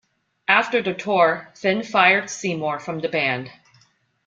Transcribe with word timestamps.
After 0.47 0.81
the 0.81 0.95
tour, 0.95 1.51
Finn 1.53 1.83
fired 1.83 2.27
Seymour 2.27 2.79
from 2.79 3.01
the 3.01 3.07
band. 3.07 3.51